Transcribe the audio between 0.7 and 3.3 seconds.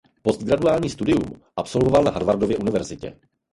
studium absolvoval na Harvardově univerzitě.